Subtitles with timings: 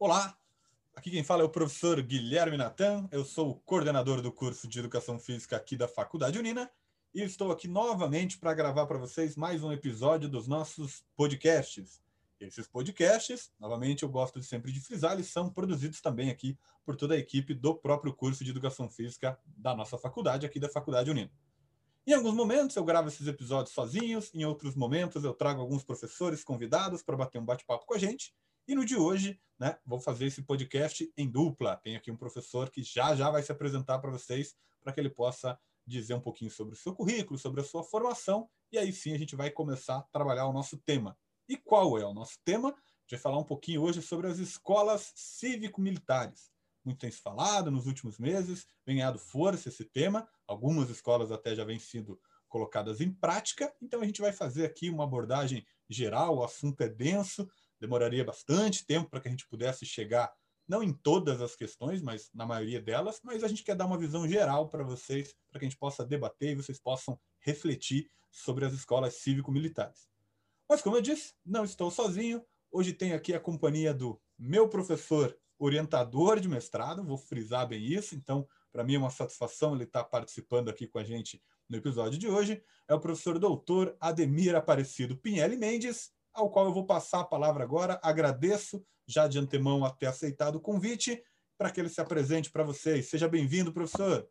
[0.00, 0.38] Olá,
[0.94, 4.78] aqui quem fala é o professor Guilherme Natan, eu sou o coordenador do curso de
[4.78, 6.70] Educação Física aqui da Faculdade Unina
[7.12, 12.00] e estou aqui novamente para gravar para vocês mais um episódio dos nossos podcasts.
[12.38, 17.14] Esses podcasts, novamente eu gosto sempre de frisar, eles são produzidos também aqui por toda
[17.14, 21.32] a equipe do próprio curso de Educação Física da nossa faculdade, aqui da Faculdade Unina.
[22.06, 26.44] Em alguns momentos eu gravo esses episódios sozinhos, em outros momentos eu trago alguns professores
[26.44, 28.32] convidados para bater um bate-papo com a gente.
[28.68, 31.74] E no de hoje, né, vou fazer esse podcast em dupla.
[31.76, 35.08] Tem aqui um professor que já já vai se apresentar para vocês, para que ele
[35.08, 39.14] possa dizer um pouquinho sobre o seu currículo, sobre a sua formação, e aí sim
[39.14, 41.16] a gente vai começar a trabalhar o nosso tema.
[41.48, 42.68] E qual é o nosso tema?
[42.68, 46.50] A gente vai falar um pouquinho hoje sobre as escolas cívico-militares.
[46.84, 51.54] Muito tem se falado nos últimos meses, vem ganhado força esse tema, algumas escolas até
[51.54, 56.36] já vêm sendo colocadas em prática, então a gente vai fazer aqui uma abordagem geral,
[56.36, 57.48] o assunto é denso,
[57.80, 60.32] demoraria bastante tempo para que a gente pudesse chegar,
[60.66, 63.98] não em todas as questões, mas na maioria delas, mas a gente quer dar uma
[63.98, 68.64] visão geral para vocês, para que a gente possa debater e vocês possam refletir sobre
[68.64, 70.08] as escolas cívico-militares.
[70.68, 72.44] Mas, como eu disse, não estou sozinho.
[72.70, 78.14] Hoje tenho aqui a companhia do meu professor orientador de mestrado, vou frisar bem isso,
[78.14, 82.18] então, para mim é uma satisfação ele estar participando aqui com a gente no episódio
[82.18, 82.62] de hoje.
[82.86, 87.64] É o professor doutor Ademir Aparecido Pinelli Mendes, ao qual eu vou passar a palavra
[87.64, 87.98] agora.
[88.02, 91.22] Agradeço já de antemão a ter aceitado o convite
[91.56, 93.08] para que ele se apresente para vocês.
[93.08, 94.28] Seja bem-vindo, professor.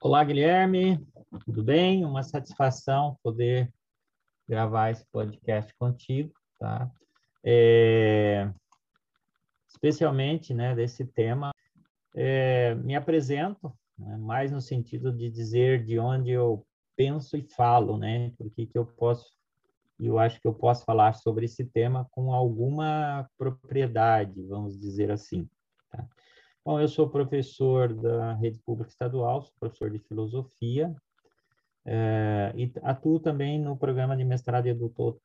[0.00, 1.04] Olá, Guilherme,
[1.44, 2.04] tudo bem?
[2.04, 3.72] Uma satisfação poder
[4.48, 6.88] gravar esse podcast contigo, tá?
[7.44, 8.48] É,
[9.68, 11.50] especialmente, né, desse tema.
[12.14, 16.64] É, me apresento, né, mais no sentido de dizer de onde eu
[16.96, 18.32] penso e falo, né?
[18.36, 19.32] Porque que eu posso,
[20.00, 25.48] eu acho que eu posso falar sobre esse tema com alguma propriedade, vamos dizer assim.
[25.90, 26.06] Tá?
[26.64, 30.94] Bom, eu sou professor da rede pública estadual, sou professor de filosofia
[31.90, 34.76] é, e atuo também no programa de mestrado e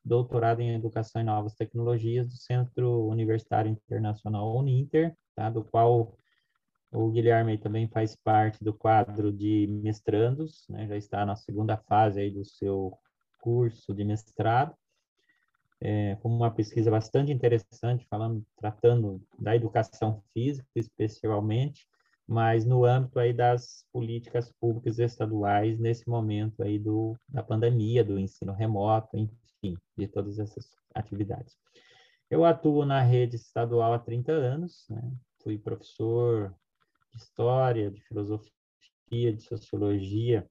[0.02, 5.50] doutorado em educação e novas tecnologias do Centro Universitário Internacional Uninter, tá?
[5.50, 6.16] Do qual
[6.94, 10.86] o Guilherme também faz parte do quadro de mestrandos, né?
[10.86, 12.96] já está na segunda fase aí do seu
[13.40, 14.72] curso de mestrado,
[15.80, 21.84] é, com uma pesquisa bastante interessante, falando, tratando da educação física, especialmente,
[22.26, 28.20] mas no âmbito aí das políticas públicas estaduais nesse momento aí do, da pandemia, do
[28.20, 31.56] ensino remoto, enfim, de todas essas atividades.
[32.30, 35.02] Eu atuo na rede estadual há 30 anos, né?
[35.42, 36.54] fui professor
[37.14, 38.52] de história, de filosofia,
[39.10, 40.46] de sociologia,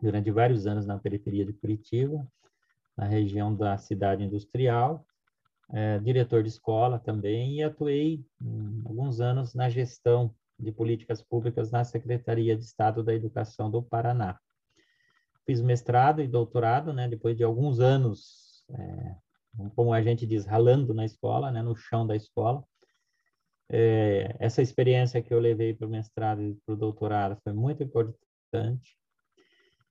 [0.00, 2.26] durante vários anos na periferia de Curitiba,
[2.96, 5.04] na região da cidade industrial,
[5.72, 11.70] é, diretor de escola também, e atuei um, alguns anos na gestão de políticas públicas
[11.70, 14.38] na Secretaria de Estado da Educação do Paraná.
[15.46, 19.16] Fiz mestrado e doutorado, né, depois de alguns anos, é,
[19.74, 22.62] como a gente diz, ralando na escola, né, no chão da escola,
[23.72, 27.82] é, essa experiência que eu levei para o mestrado e para o doutorado foi muito
[27.82, 28.98] importante.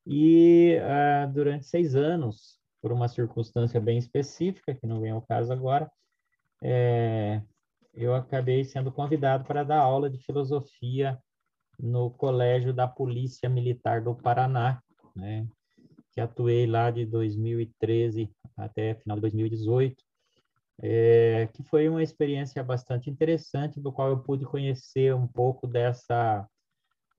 [0.05, 5.53] E uh, durante seis anos, por uma circunstância bem específica, que não vem ao caso
[5.53, 5.89] agora,
[6.61, 7.41] é,
[7.93, 11.17] eu acabei sendo convidado para dar aula de filosofia
[11.79, 14.81] no Colégio da Polícia Militar do Paraná,
[15.15, 15.47] né,
[16.11, 20.08] que atuei lá de 2013 até final de 2018
[20.81, 26.47] é, que foi uma experiência bastante interessante, do qual eu pude conhecer um pouco dessa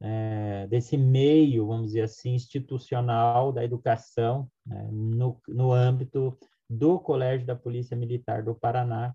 [0.02, 6.38] é, desse meio, vamos dizer assim, institucional da educação né, no, no âmbito
[6.68, 9.14] do Colégio da Polícia Militar do Paraná,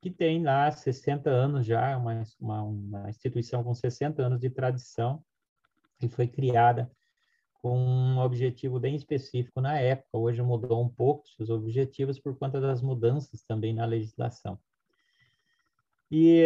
[0.00, 5.22] que tem lá 60 anos já, uma, uma, uma instituição com 60 anos de tradição,
[6.00, 6.90] e foi criada
[7.62, 10.18] com um objetivo bem específico na época.
[10.18, 14.58] Hoje mudou um pouco seus objetivos por conta das mudanças também na legislação.
[16.10, 16.42] E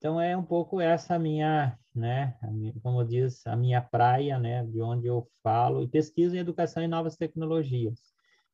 [0.00, 2.34] então é um pouco essa minha, né,
[2.82, 6.88] como diz, a minha praia, né, de onde eu falo e pesquiso em educação e
[6.88, 8.00] novas tecnologias,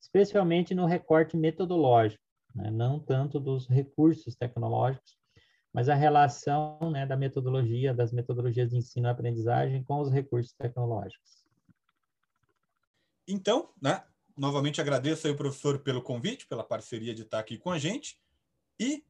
[0.00, 2.22] especialmente no recorte metodológico,
[2.52, 5.16] né, não tanto dos recursos tecnológicos,
[5.72, 10.52] mas a relação, né, da metodologia, das metodologias de ensino e aprendizagem com os recursos
[10.52, 11.45] tecnológicos.
[13.26, 14.04] Então, né,
[14.36, 18.20] novamente agradeço aí o professor pelo convite, pela parceria de estar aqui com a gente.
[18.78, 19.04] E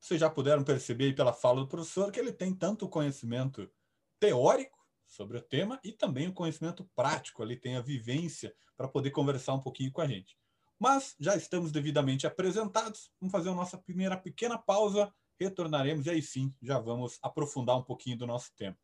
[0.00, 3.70] vocês já puderam perceber pela fala do professor que ele tem tanto conhecimento
[4.18, 9.10] teórico sobre o tema e também o conhecimento prático, ali tem a vivência para poder
[9.10, 10.38] conversar um pouquinho com a gente.
[10.78, 13.10] Mas já estamos devidamente apresentados.
[13.20, 15.12] Vamos fazer a nossa primeira pequena pausa.
[15.40, 18.76] Retornaremos e aí sim já vamos aprofundar um pouquinho do nosso tema.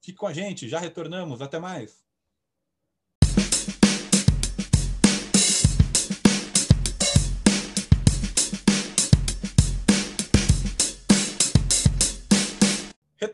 [0.00, 1.42] Fique com a gente, já retornamos.
[1.42, 2.02] Até mais.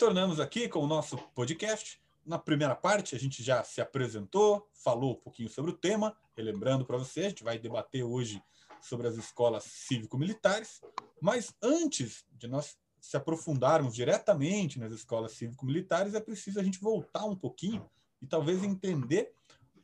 [0.00, 2.00] Retornamos aqui com o nosso podcast.
[2.25, 6.85] Na primeira parte, a gente já se apresentou, falou um pouquinho sobre o tema, relembrando
[6.85, 8.41] para você, a gente vai debater hoje
[8.81, 10.81] sobre as escolas cívico-militares,
[11.21, 17.25] mas antes de nós se aprofundarmos diretamente nas escolas cívico-militares, é preciso a gente voltar
[17.25, 17.85] um pouquinho
[18.23, 19.35] e talvez entender,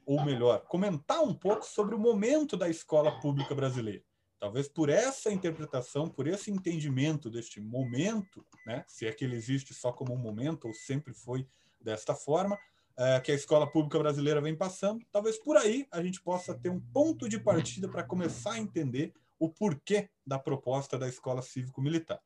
[0.06, 4.04] ou melhor, comentar um pouco sobre o momento da escola pública brasileira.
[4.44, 9.72] Talvez por essa interpretação, por esse entendimento deste momento, né, se é que ele existe
[9.72, 11.48] só como um momento ou sempre foi
[11.80, 12.58] desta forma,
[12.94, 16.68] é, que a escola pública brasileira vem passando, talvez por aí a gente possa ter
[16.68, 22.20] um ponto de partida para começar a entender o porquê da proposta da escola cívico-militar.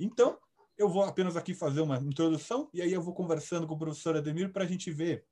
[0.00, 0.38] Então,
[0.78, 4.16] eu vou apenas aqui fazer uma introdução e aí eu vou conversando com o professor
[4.16, 5.26] Ademir para a gente ver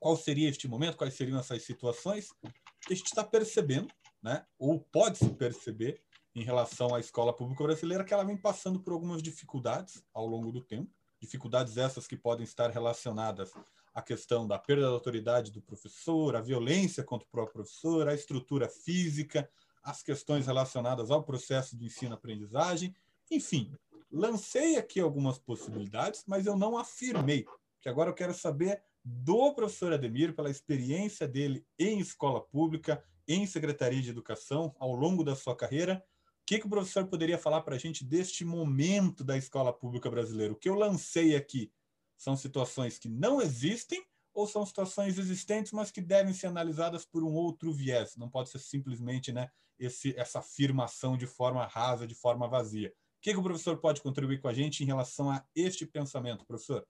[0.00, 2.32] qual seria este momento, quais seriam essas situações
[2.80, 3.88] que a gente está percebendo
[4.22, 4.44] né?
[4.58, 6.02] ou pode se perceber
[6.34, 10.52] em relação à escola pública brasileira que ela vem passando por algumas dificuldades ao longo
[10.52, 13.52] do tempo, dificuldades essas que podem estar relacionadas
[13.94, 18.14] à questão da perda da autoridade do professor, a violência contra o próprio professor, a
[18.14, 19.50] estrutura física,
[19.82, 22.94] as questões relacionadas ao processo de ensino-aprendizagem,
[23.30, 23.72] enfim,
[24.10, 27.46] lancei aqui algumas possibilidades, mas eu não afirmei,
[27.80, 33.46] que agora eu quero saber do professor Ademir, pela experiência dele em escola pública, em
[33.46, 36.02] Secretaria de Educação ao longo da sua carreira.
[36.26, 40.10] O que, que o professor poderia falar para a gente deste momento da escola pública
[40.10, 40.54] brasileira?
[40.54, 41.70] O que eu lancei aqui
[42.16, 44.02] são situações que não existem
[44.32, 48.16] ou são situações existentes, mas que devem ser analisadas por um outro viés?
[48.16, 52.88] Não pode ser simplesmente né, esse, essa afirmação de forma rasa, de forma vazia.
[52.88, 56.46] O que, que o professor pode contribuir com a gente em relação a este pensamento,
[56.46, 56.86] professor?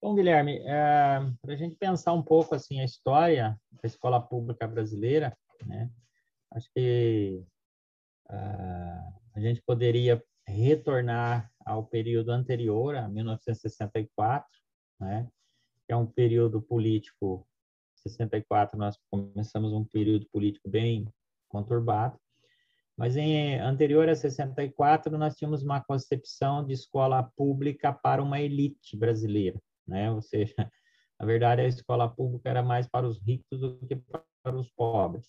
[0.00, 4.64] Bom, Guilherme, é, para a gente pensar um pouco assim a história da escola pública
[4.64, 5.36] brasileira,
[5.66, 5.90] né?
[6.52, 7.44] Acho que
[8.30, 14.48] uh, a gente poderia retornar ao período anterior, a 1964,
[15.00, 15.28] né?
[15.84, 17.44] Que é um período político.
[17.96, 21.12] 64 nós começamos um período político bem
[21.48, 22.16] conturbado,
[22.96, 28.96] mas em anterior a 64 nós tínhamos uma concepção de escola pública para uma elite
[28.96, 30.10] brasileira né?
[30.10, 30.54] Ou seja,
[31.18, 33.96] na verdade a escola pública era mais para os ricos do que
[34.42, 35.26] para os pobres.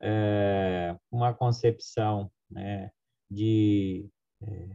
[0.00, 2.90] É, uma concepção né,
[3.28, 4.08] de
[4.42, 4.68] é,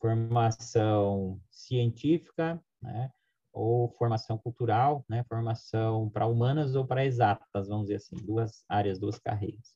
[0.00, 3.10] formação científica, né,
[3.52, 8.98] ou formação cultural, né, formação para humanas ou para exatas, vamos dizer assim, duas áreas,
[8.98, 9.74] duas carreiras.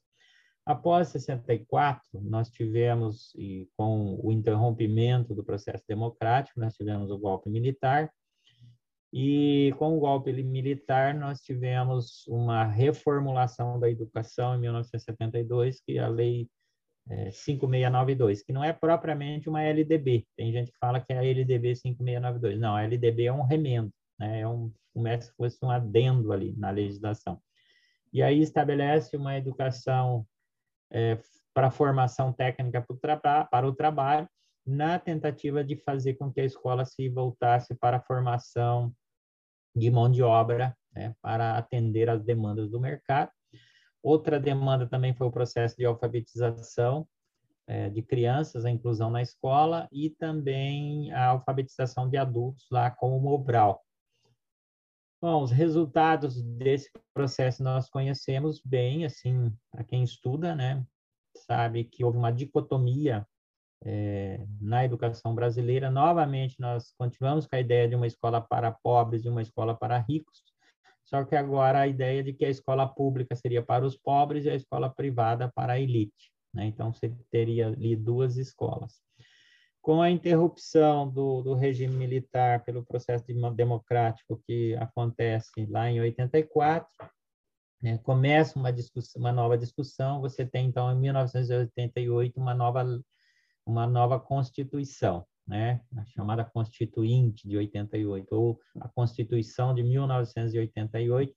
[0.66, 7.48] Após 64, nós tivemos, e com o interrompimento do processo democrático, nós tivemos o golpe
[7.48, 8.12] militar,
[9.12, 16.00] e com o golpe militar, nós tivemos uma reformulação da educação em 1972, que é
[16.00, 16.48] a Lei
[17.08, 20.26] é, 5692, que não é propriamente uma LDB.
[20.36, 22.60] Tem gente que fala que é a LDB 5692.
[22.60, 24.40] Não, a LDB é um remendo, né?
[24.40, 27.40] é um, como se fosse um adendo ali na legislação.
[28.12, 30.26] E aí estabelece uma educação
[30.90, 31.18] é,
[31.54, 34.28] para formação técnica para o, trabalho,
[34.66, 38.94] na tentativa de fazer com que a escola se voltasse para a formação
[39.78, 43.30] de mão de obra né, para atender às demandas do mercado.
[44.02, 47.06] Outra demanda também foi o processo de alfabetização
[47.66, 53.16] é, de crianças, a inclusão na escola e também a alfabetização de adultos lá com
[53.16, 53.82] o Mobral.
[55.20, 60.84] Bom, os resultados desse processo nós conhecemos bem, assim, para quem estuda, né,
[61.36, 63.26] sabe que houve uma dicotomia
[63.84, 65.90] é, na educação brasileira.
[65.90, 69.98] Novamente, nós continuamos com a ideia de uma escola para pobres e uma escola para
[69.98, 70.42] ricos,
[71.04, 74.50] só que agora a ideia de que a escola pública seria para os pobres e
[74.50, 76.30] a escola privada para a elite.
[76.52, 76.66] Né?
[76.66, 79.00] Então, você teria ali duas escolas.
[79.80, 86.86] Com a interrupção do, do regime militar pelo processo democrático que acontece lá em 84,
[87.80, 90.20] né, começa uma, discussão, uma nova discussão.
[90.20, 92.84] Você tem, então, em 1988, uma nova
[93.68, 95.82] uma nova Constituição, né?
[95.96, 101.34] a chamada Constituinte de 88, ou a Constituição de 1988,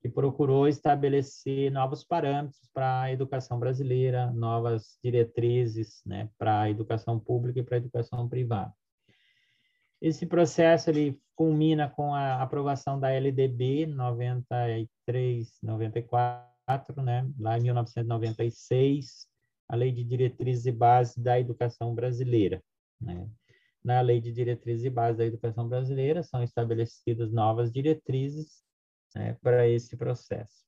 [0.00, 7.18] que procurou estabelecer novos parâmetros para a educação brasileira, novas diretrizes né, para a educação
[7.18, 8.72] pública e para a educação privada.
[10.00, 19.26] Esse processo ele culmina com a aprovação da LDB 93, 94, né, lá em 1996,
[19.68, 22.62] a Lei de Diretrizes e Bases da Educação Brasileira.
[23.00, 23.28] Né?
[23.84, 28.62] Na Lei de Diretrizes e Bases da Educação Brasileira são estabelecidas novas diretrizes
[29.14, 30.64] né, para esse processo.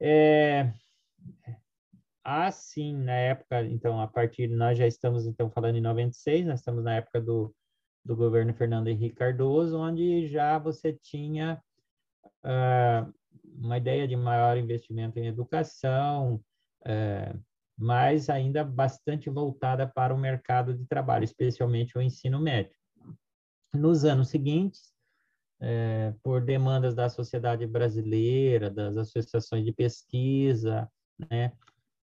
[0.00, 0.72] É,
[2.22, 6.84] assim, na época, então, a partir, nós já estamos, então, falando em 96, nós estamos
[6.84, 7.54] na época do,
[8.04, 11.62] do governo Fernando Henrique Cardoso, onde já você tinha
[12.44, 13.12] uh,
[13.56, 16.40] uma ideia de maior investimento em educação,
[16.82, 17.44] uh,
[17.76, 22.76] mas ainda bastante voltada para o mercado de trabalho, especialmente o ensino médio.
[23.72, 24.92] Nos anos seguintes,
[25.60, 30.88] uh, por demandas da sociedade brasileira, das associações de pesquisa,
[31.30, 31.52] né,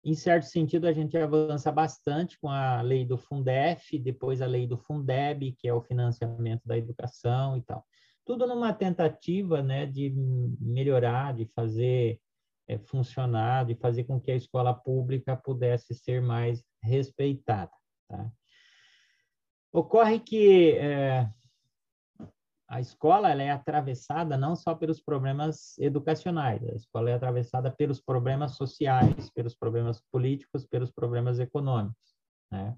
[0.05, 4.67] em certo sentido, a gente avança bastante com a lei do Fundef, depois a lei
[4.67, 7.85] do Fundeb, que é o financiamento da educação e tal.
[8.25, 10.11] Tudo numa tentativa né, de
[10.61, 12.21] melhorar, de fazer
[12.69, 17.73] é, funcionar, de fazer com que a escola pública pudesse ser mais respeitada.
[18.09, 18.31] Tá?
[19.73, 21.29] Ocorre que é,
[22.69, 28.57] a escola é atravessada não só pelos problemas educacionais, a escola é atravessada pelos problemas
[28.57, 32.15] sociais, pelos problemas políticos, pelos problemas econômicos,
[32.51, 32.77] né?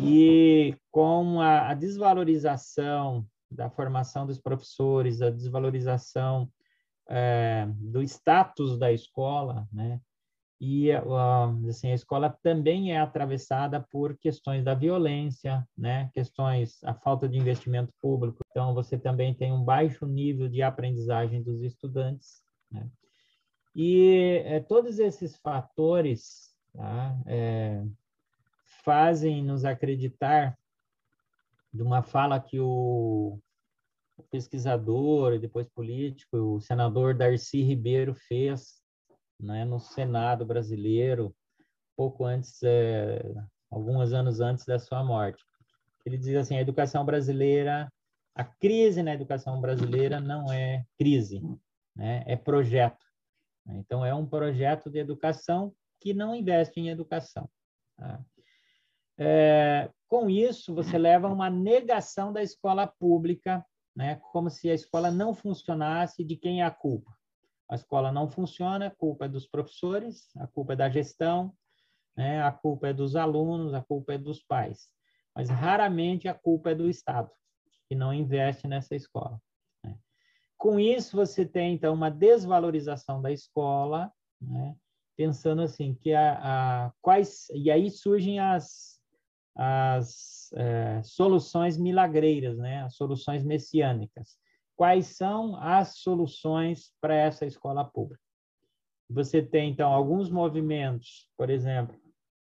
[0.00, 6.48] E com a, a desvalorização da formação dos professores, a desvalorização
[7.10, 10.00] é, do status da escola, né?
[10.60, 10.90] e
[11.68, 16.10] assim, a escola também é atravessada por questões da violência, né?
[16.12, 18.44] questões, a falta de investimento público.
[18.50, 22.42] Então, você também tem um baixo nível de aprendizagem dos estudantes.
[22.70, 22.86] Né?
[23.74, 27.16] E é, todos esses fatores tá?
[27.26, 27.82] é,
[28.84, 30.58] fazem nos acreditar
[31.72, 33.38] de uma fala que o
[34.30, 38.80] pesquisador e depois político, o senador Darcy Ribeiro fez
[39.38, 41.34] né, no Senado brasileiro,
[41.96, 43.22] pouco antes, é,
[43.70, 45.42] alguns anos antes da sua morte.
[46.04, 47.90] Ele diz assim: a educação brasileira,
[48.34, 51.40] a crise na educação brasileira não é crise,
[51.96, 53.04] né, é projeto.
[53.66, 57.48] Então, é um projeto de educação que não investe em educação.
[57.96, 58.20] Tá?
[59.18, 63.64] É, com isso, você leva a uma negação da escola pública,
[64.00, 67.10] né, como se a escola não funcionasse, de quem é a culpa
[67.70, 71.54] a escola não funciona, a culpa é dos professores, a culpa é da gestão,
[72.16, 72.42] né?
[72.42, 74.88] a culpa é dos alunos, a culpa é dos pais.
[75.34, 77.30] Mas raramente a culpa é do Estado,
[77.88, 79.40] que não investe nessa escola.
[79.84, 79.96] Né?
[80.58, 84.74] Com isso, você tem, então, uma desvalorização da escola, né?
[85.16, 87.46] pensando assim, que a, a, quais.
[87.54, 88.89] E aí surgem as,
[89.62, 92.82] as é, soluções milagreiras, né?
[92.82, 94.38] as soluções messiânicas
[94.80, 98.22] quais são as soluções para essa escola pública.
[99.10, 101.94] Você tem, então, alguns movimentos, por exemplo,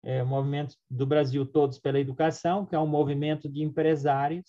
[0.06, 4.46] é, o movimento do Brasil Todos pela Educação, que é um movimento de empresários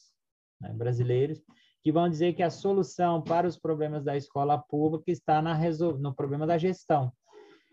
[0.61, 1.43] né, brasileiros,
[1.83, 5.59] que vão dizer que a solução para os problemas da escola pública está na
[5.99, 7.11] no problema da gestão.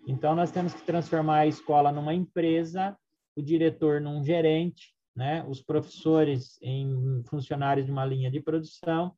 [0.08, 2.98] Então, nós temos que transformar a escola numa empresa,
[3.38, 9.15] o diretor num gerente, né, os professores em funcionários de uma linha de produção,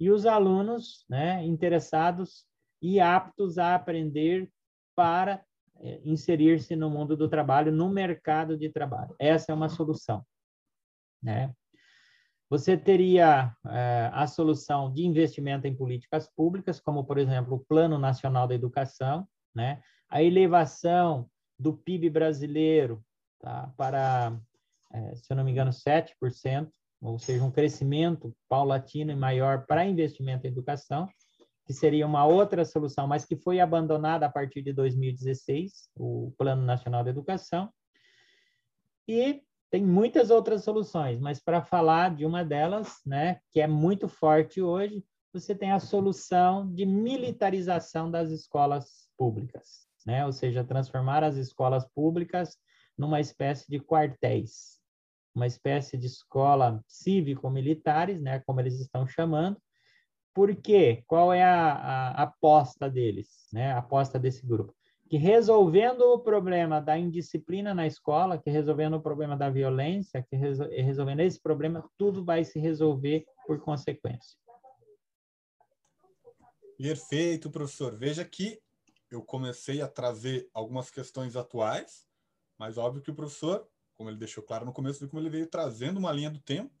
[0.00, 2.46] e os alunos né, interessados
[2.80, 4.50] e aptos a aprender
[4.96, 5.44] para
[5.80, 9.14] é, inserir-se no mundo do trabalho, no mercado de trabalho.
[9.18, 10.24] Essa é uma solução.
[11.22, 11.52] Né?
[12.48, 17.98] Você teria é, a solução de investimento em políticas públicas, como, por exemplo, o Plano
[17.98, 19.82] Nacional da Educação, né?
[20.08, 23.04] a elevação do PIB brasileiro
[23.38, 23.72] tá?
[23.76, 24.38] para,
[24.92, 29.84] é, se eu não me engano, 7%, ou seja, um crescimento paulatino e maior para
[29.84, 31.08] investimento em educação,
[31.64, 36.62] que seria uma outra solução, mas que foi abandonada a partir de 2016, o Plano
[36.62, 37.70] Nacional de Educação.
[39.06, 44.08] E tem muitas outras soluções, mas para falar de uma delas, né, que é muito
[44.08, 50.24] forte hoje, você tem a solução de militarização das escolas públicas, né?
[50.24, 52.56] Ou seja, transformar as escolas públicas
[52.98, 54.78] numa espécie de quartéis,
[55.34, 59.56] uma espécie de escola cívico-militares, né, como eles estão chamando.
[60.34, 61.02] Por quê?
[61.06, 64.74] Qual é a, a, aposta deles, né, a aposta desse grupo?
[65.08, 70.36] Que resolvendo o problema da indisciplina na escola, que resolvendo o problema da violência, que
[70.36, 74.36] resolvendo esse problema, tudo vai se resolver por consequência.
[76.76, 77.96] Perfeito, professor.
[77.96, 78.60] Veja que
[79.10, 82.07] eu comecei a trazer algumas questões atuais,
[82.58, 83.66] mas óbvio que o professor
[83.98, 86.72] como ele deixou claro no começo, como ele veio trazendo uma linha do tempo,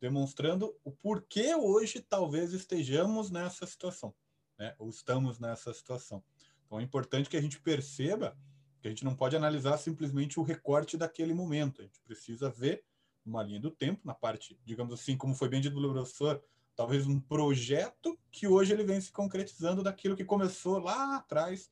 [0.00, 4.14] demonstrando o porquê hoje talvez estejamos nessa situação,
[4.58, 4.74] né?
[4.78, 6.24] ou estamos nessa situação.
[6.64, 8.36] Então é importante que a gente perceba
[8.80, 11.82] que a gente não pode analisar simplesmente o recorte daquele momento.
[11.82, 12.82] A gente precisa ver
[13.24, 16.42] uma linha do tempo, na parte, digamos assim, como foi bem dito pelo professor,
[16.74, 21.70] talvez um projeto que hoje ele vem se concretizando daquilo que começou lá atrás,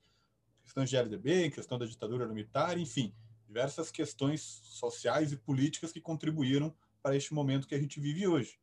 [0.62, 3.14] questão de LDB, questão da ditadura militar, enfim,
[3.52, 8.58] diversas questões sociais e políticas que contribuíram para este momento que a gente vive hoje.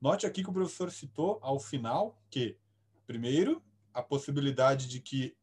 [0.00, 2.56] Note aqui que o professor citou ao final que,
[3.04, 3.60] primeiro,
[3.92, 5.36] a possibilidade de que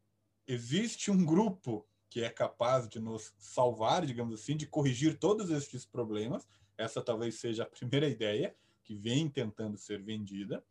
[0.47, 5.85] existe um grupo que é capaz de nos salvar, digamos assim, de corrigir todos estes
[5.85, 6.47] problemas.
[6.77, 10.63] Essa talvez seja a primeira ideia que vem tentando ser vendida.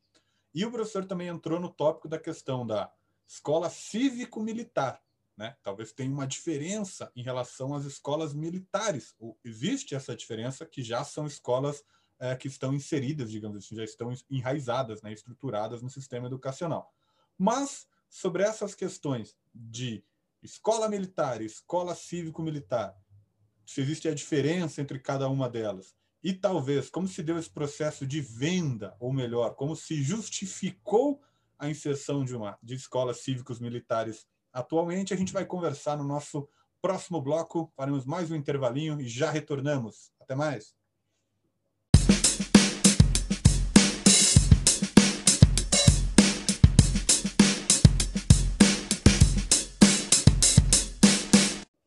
[0.54, 2.90] E o professor também entrou no tópico da questão da
[3.26, 5.02] escola cívico-militar.
[5.36, 5.56] Né?
[5.62, 9.14] Talvez tenha uma diferença em relação às escolas militares.
[9.18, 11.82] Ou existe essa diferença que já são escolas
[12.18, 16.94] é, que estão inseridas, digamos assim, já estão enraizadas, né, estruturadas no sistema educacional.
[17.36, 20.04] Mas sobre essas questões de
[20.42, 22.96] escola militar, escola cívico-militar,
[23.66, 28.06] se existe a diferença entre cada uma delas, e talvez como se deu esse processo
[28.06, 31.20] de venda, ou melhor, como se justificou
[31.58, 36.48] a inserção de uma de escolas cívicos militares atualmente, a gente vai conversar no nosso
[36.80, 37.72] próximo bloco.
[37.74, 40.12] Faremos mais um intervalinho e já retornamos.
[40.20, 40.74] Até mais.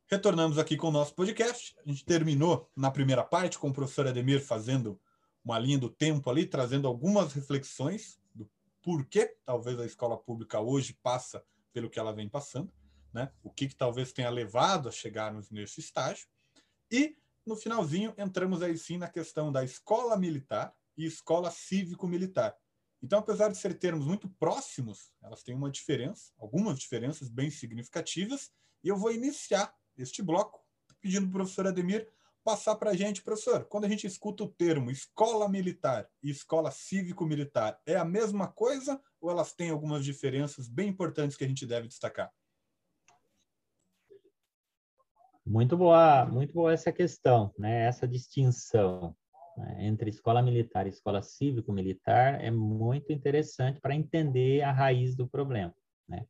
[0.09, 1.75] Retornamos aqui com o nosso podcast.
[1.85, 4.99] A gente terminou na primeira parte com o professor Ademir fazendo
[5.43, 8.49] uma linha do tempo ali, trazendo algumas reflexões do
[8.81, 11.43] porquê talvez a escola pública hoje passa
[11.75, 12.73] pelo que ela vem passando,
[13.13, 13.29] né?
[13.43, 16.25] O que, que talvez tenha levado a chegarmos nesse estágio.
[16.89, 22.55] E no finalzinho entramos aí sim na questão da escola militar e escola cívico-militar.
[23.03, 28.53] Então, apesar de ser termos muito próximos, elas têm uma diferença, algumas diferenças bem significativas,
[28.81, 30.65] e eu vou iniciar este bloco,
[31.01, 32.09] pedindo para o professor Ademir
[32.45, 36.69] passar para a gente, professor, quando a gente escuta o termo escola militar e escola
[36.69, 41.65] cívico-militar, é a mesma coisa ou elas têm algumas diferenças bem importantes que a gente
[41.65, 42.31] deve destacar?
[45.43, 47.87] Muito boa, muito boa essa questão, né?
[47.87, 49.15] Essa distinção
[49.57, 49.87] né?
[49.87, 55.73] entre escola militar e escola cívico-militar é muito interessante para entender a raiz do problema,
[56.07, 56.27] né?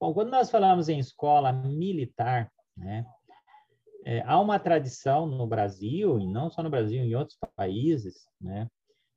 [0.00, 3.04] Bom, quando nós falamos em escola militar, né?
[4.06, 8.68] É, há uma tradição no Brasil, e não só no Brasil, em outros países, né,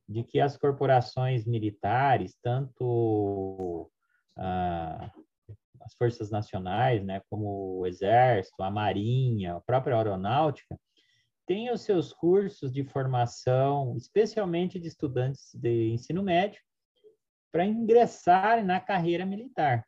[0.08, 3.92] de que as corporações militares, tanto
[4.38, 5.12] ah,
[5.82, 10.80] as forças nacionais, né, como o Exército, a Marinha, a própria Aeronáutica,
[11.46, 16.62] têm os seus cursos de formação, especialmente de estudantes de ensino médio,
[17.52, 19.86] para ingressarem na carreira militar.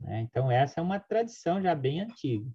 [0.00, 0.20] Né?
[0.20, 2.50] Então, essa é uma tradição já bem antiga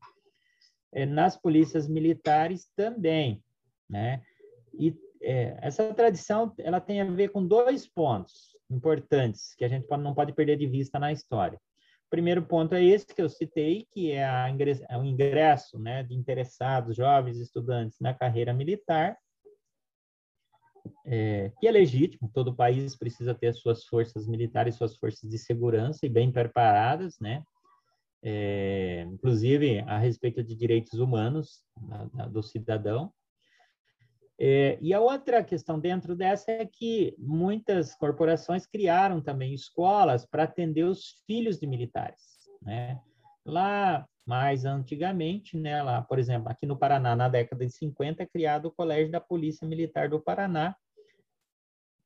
[1.05, 3.43] nas polícias militares também,
[3.89, 4.21] né?
[4.73, 9.87] E é, essa tradição ela tem a ver com dois pontos importantes que a gente
[9.97, 11.59] não pode perder de vista na história.
[12.07, 14.47] O primeiro ponto é esse que eu citei, que é, a
[14.89, 19.17] é o ingresso né, de interessados, jovens estudantes na carreira militar,
[21.05, 26.05] é, que é legítimo, todo país precisa ter suas forças militares, suas forças de segurança
[26.05, 27.43] e bem preparadas, né?
[28.23, 31.61] É, inclusive a respeito de direitos humanos
[32.31, 33.11] do cidadão.
[34.39, 40.43] É, e a outra questão dentro dessa é que muitas corporações criaram também escolas para
[40.43, 42.21] atender os filhos de militares.
[42.61, 42.99] Né?
[43.43, 48.25] Lá, mais antigamente, né, lá, por exemplo, aqui no Paraná, na década de 50, é
[48.25, 50.75] criado o Colégio da Polícia Militar do Paraná,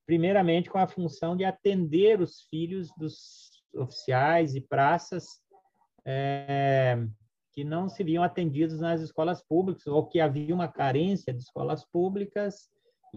[0.06, 5.41] primeiramente com a função de atender os filhos dos oficiais e praças
[6.06, 6.98] é,
[7.54, 12.70] que não seriam atendidos nas escolas públicas ou que havia uma carência de escolas públicas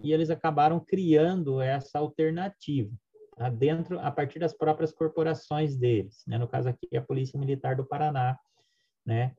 [0.03, 2.91] e eles acabaram criando essa alternativa
[3.37, 3.49] tá?
[3.49, 6.37] dentro a partir das próprias corporações deles, né?
[6.37, 8.39] No caso aqui a Polícia Militar do Paraná,
[9.07, 9.35] né?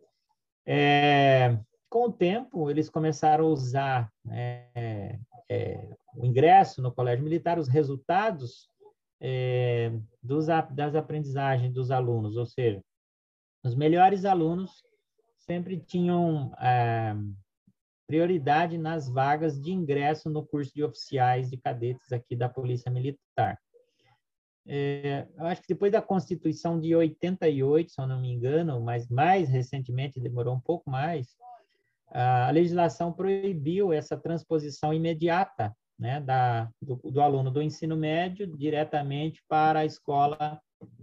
[0.65, 1.57] É,
[1.89, 4.67] com o tempo eles começaram a usar né,
[5.49, 8.67] é, o ingresso no colégio militar, os resultados
[9.21, 9.91] é,
[10.23, 12.81] dos, das aprendizagens dos alunos, ou seja,
[13.65, 14.83] os melhores alunos
[15.37, 17.15] sempre tinham é,
[18.07, 23.59] prioridade nas vagas de ingresso no curso de oficiais de cadetes aqui da Polícia Militar.
[24.67, 29.09] É, eu acho que depois da Constituição de 88, se eu não me engano, mas
[29.09, 31.35] mais recentemente, demorou um pouco mais,
[32.11, 39.41] a legislação proibiu essa transposição imediata né, da, do, do, aluno do ensino médio diretamente
[39.47, 40.61] para a escola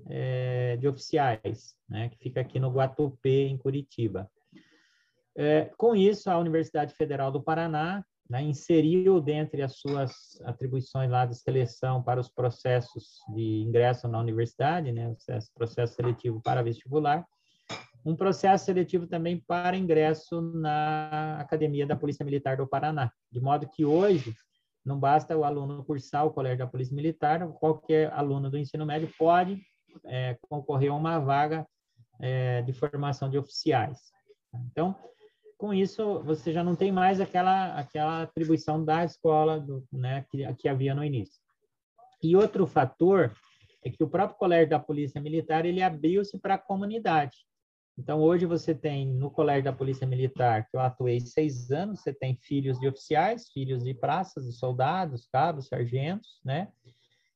[0.09, 4.31] é, de oficiais, né, que fica aqui no Guatupê, em Curitiba.
[5.37, 11.25] É, com isso, a Universidade Federal do Paraná né, inseriu dentre as suas atribuições lá
[11.27, 15.15] de seleção para os processos de ingresso na universidade, né,
[15.55, 17.27] processo seletivo para vestibular,
[18.05, 23.69] um processo seletivo também para ingresso na Academia da Polícia Militar do Paraná, de modo
[23.69, 24.35] que hoje
[24.85, 29.09] não basta o aluno cursar o Colégio da Polícia Militar, qualquer aluno do ensino médio
[29.17, 29.61] pode
[30.05, 31.67] é, concorrer a uma vaga
[32.21, 33.99] é, de formação de oficiais.
[34.71, 34.97] Então,
[35.59, 40.55] com isso, você já não tem mais aquela, aquela atribuição da escola do, né, que,
[40.55, 41.41] que havia no início.
[42.23, 43.33] E outro fator
[43.85, 47.37] é que o próprio Colégio da Polícia Militar ele abriu-se para a comunidade.
[47.99, 52.13] Então, hoje você tem no Colégio da Polícia Militar, que eu atuei seis anos, você
[52.13, 56.69] tem filhos de oficiais, filhos de praças, de soldados, cabos, sargentos, né?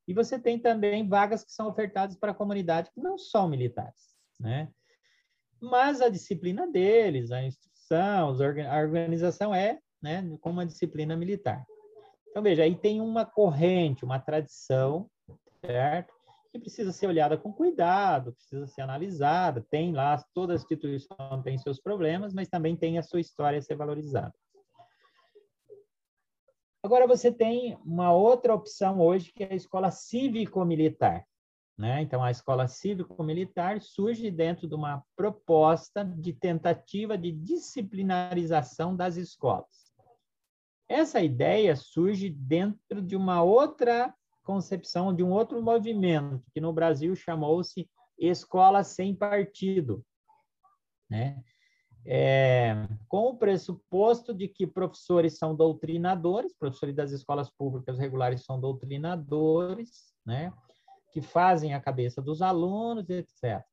[0.07, 4.15] E você tem também vagas que são ofertadas para a comunidade que não são militares,
[4.39, 4.69] né?
[5.61, 8.37] Mas a disciplina deles, a instrução,
[8.71, 11.65] a organização é, né, como uma disciplina militar.
[12.29, 15.11] Então, veja, aí tem uma corrente, uma tradição,
[15.65, 16.17] certo?
[16.57, 19.65] que precisa ser olhada com cuidado, precisa ser analisada.
[19.71, 23.77] Tem lá, toda instituição tem seus problemas, mas também tem a sua história a ser
[23.77, 24.35] valorizada.
[26.87, 31.27] Agora você tem uma outra opção hoje, que é a escola cívico-militar.
[31.77, 32.01] Né?
[32.01, 39.93] Então, a escola cívico-militar surge dentro de uma proposta de tentativa de disciplinarização das escolas.
[40.89, 47.17] Essa ideia surge dentro de uma outra concepção de um outro movimento, que no Brasil
[47.17, 50.07] chamou-se Escola Sem Partido,
[51.11, 51.43] né?
[52.09, 58.61] É, com o pressuposto de que professores são doutrinadores, professores das escolas públicas regulares são
[58.61, 60.53] doutrinadores, né?
[61.13, 63.65] Que fazem a cabeça dos alunos, etc.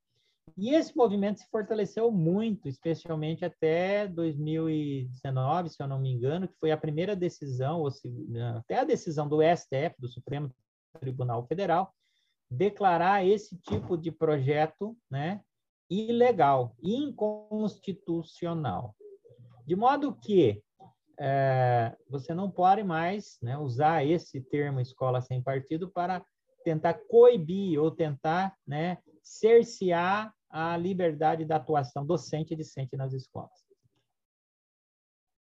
[0.57, 6.57] E esse movimento se fortaleceu muito, especialmente até 2019, se eu não me engano, que
[6.59, 8.11] foi a primeira decisão, ou se,
[8.57, 10.51] até a decisão do STF, do Supremo
[10.99, 11.93] Tribunal Federal,
[12.49, 15.41] declarar esse tipo de projeto né,
[15.93, 18.95] ilegal, inconstitucional.
[19.65, 20.63] De modo que
[21.19, 26.25] é, você não pode mais né, usar esse termo escola sem partido para
[26.63, 33.51] tentar coibir ou tentar né, cercear a liberdade da atuação docente e discente nas escolas.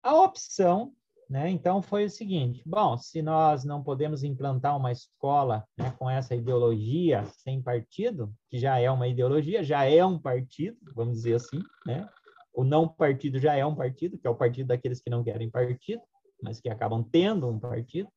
[0.01, 0.93] A opção
[1.29, 1.49] né?
[1.49, 6.35] Então, foi o seguinte: bom, se nós não podemos implantar uma escola né, com essa
[6.35, 11.61] ideologia sem partido, que já é uma ideologia, já é um partido, vamos dizer assim,
[11.85, 12.07] né?
[12.53, 15.49] o não partido já é um partido, que é o partido daqueles que não querem
[15.49, 16.01] partido,
[16.41, 18.09] mas que acabam tendo um partido,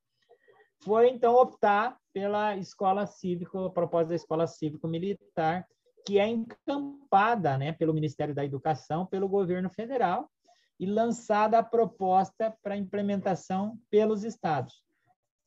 [0.82, 5.66] foi então optar pela escola cívico, a proposta da escola cívico-militar,
[6.06, 10.30] que é encampada né, pelo Ministério da Educação, pelo governo federal,
[10.78, 14.84] e lançada a proposta para implementação pelos estados.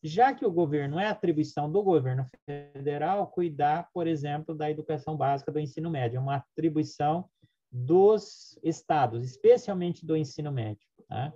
[0.02, 5.52] Já que o governo é atribuição do governo federal cuidar, por exemplo, da educação básica
[5.52, 7.30] do ensino médio, é uma atribuição
[7.72, 11.32] dos estados, especialmente do ensino médio, tá?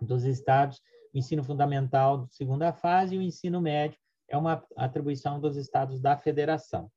[0.00, 0.80] dos estados,
[1.12, 6.16] o ensino fundamental, segunda fase, e o ensino médio é uma atribuição dos estados da
[6.16, 6.90] federação.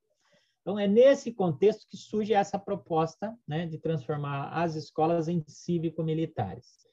[0.63, 6.87] Então, é nesse contexto que surge essa proposta né, de transformar as escolas em cívico-militares.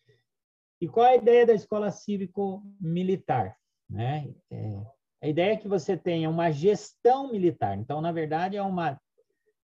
[0.81, 3.57] E qual é a ideia da escola cívico-militar?
[3.89, 4.35] Né?
[4.51, 4.83] É,
[5.23, 7.79] a ideia é que você tenha uma gestão militar.
[7.79, 9.01] Então, na verdade, é uma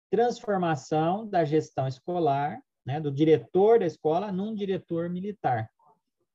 [0.08, 5.68] transformação da gestão escolar, né, do diretor da escola, num diretor militar.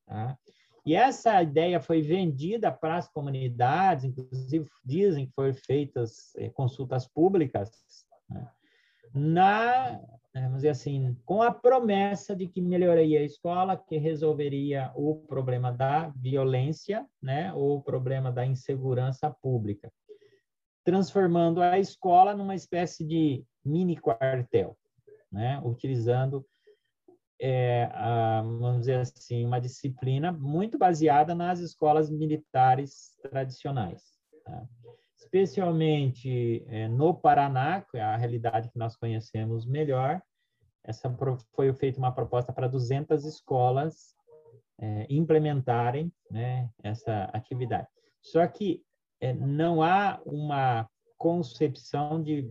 [0.06, 0.36] Tá?
[0.84, 7.06] E essa ideia foi vendida para as comunidades, inclusive dizem que foram feitas eh, consultas
[7.06, 7.70] públicas,
[8.28, 8.48] né?
[9.14, 10.00] na,
[10.34, 15.70] vamos dizer assim, com a promessa de que melhoraria a escola, que resolveria o problema
[15.70, 19.92] da violência, né, ou o problema da insegurança pública,
[20.84, 24.76] transformando a escola numa espécie de mini quartel,
[25.30, 26.44] né, utilizando
[27.44, 34.00] é, a, vamos dizer assim, uma disciplina muito baseada nas escolas militares tradicionais.
[34.44, 34.64] Tá?
[35.18, 40.22] Especialmente é, no Paraná, que é a realidade que nós conhecemos melhor,
[40.84, 41.12] essa
[41.52, 44.14] foi feita uma proposta para 200 escolas
[44.80, 47.88] é, implementarem né, essa atividade.
[48.20, 48.84] Só que
[49.20, 52.48] é, não há uma concepção de,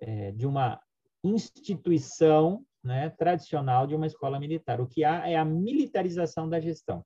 [0.00, 0.80] é, de uma
[1.22, 4.80] instituição né, tradicional de uma escola militar.
[4.80, 7.04] O que há é a militarização da gestão.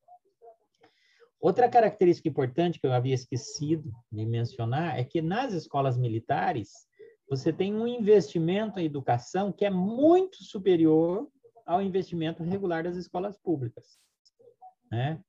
[1.41, 6.89] Outra característica importante que eu havia esquecido de mencionar é que nas escolas militares
[7.31, 11.29] você tem um investimento em educação que é muito superior
[11.65, 13.99] ao investimento regular das escolas públicas.
[14.91, 15.21] Né?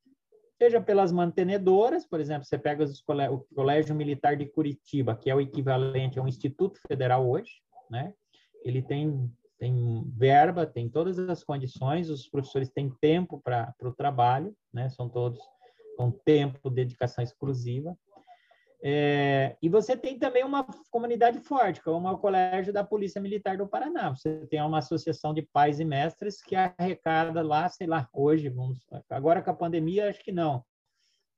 [0.58, 2.86] Seja pelas mantenedoras, por exemplo, você pega
[3.32, 8.14] o Colégio Militar de Curitiba, que é o equivalente a um Instituto Federal hoje, né?
[8.64, 14.56] ele tem, tem verba, tem todas as condições, os professores têm tempo para o trabalho,
[14.74, 14.90] né?
[14.90, 15.40] são todos
[15.98, 17.96] com tempo, dedicação exclusiva.
[18.82, 23.58] É, e você tem também uma comunidade forte, como é o Colégio da Polícia Militar
[23.58, 24.16] do Paraná.
[24.16, 28.80] Você tem uma associação de pais e mestres que arrecada lá, sei lá, hoje, vamos,
[29.10, 30.64] agora com a pandemia, acho que não.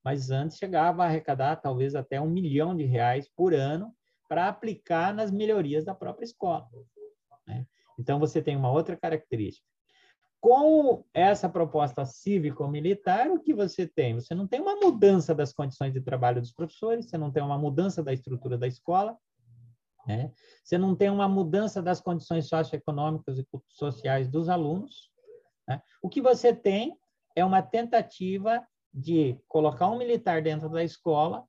[0.04, 3.92] Mas antes chegava a arrecadar talvez até um milhão de reais por ano
[4.30, 6.70] para aplicar nas melhorias da própria escola.
[7.48, 7.66] Né?
[8.02, 9.66] Então, você tem uma outra característica.
[10.40, 14.16] Com essa proposta cívico-militar, o que você tem?
[14.16, 17.60] Você não tem uma mudança das condições de trabalho dos professores, você não tem uma
[17.60, 19.16] mudança da estrutura da escola,
[20.08, 20.32] né?
[20.64, 25.12] você não tem uma mudança das condições socioeconômicas e sociais dos alunos.
[25.68, 25.80] Né?
[26.02, 26.98] O que você tem
[27.36, 31.46] é uma tentativa de colocar um militar dentro da escola.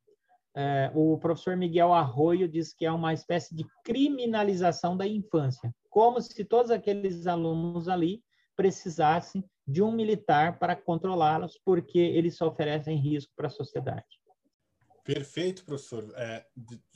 [0.55, 6.23] É, o professor Miguel Arroio diz que é uma espécie de criminalização da infância, como
[6.23, 8.25] se todos aqueles alunos ali
[8.57, 14.19] precisassem de um militar para controlá-los, porque eles só oferecem risco para a sociedade.
[15.05, 16.11] Perfeito, professor.
[16.17, 16.47] É,